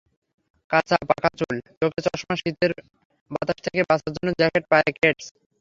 [0.71, 2.71] কাঁচা-পাকা চুল, চোখে চশমা, শীতের
[3.31, 5.25] বাতাস থেকে বাঁচার জন্য জ্যাকেট, পায়ে কেডস।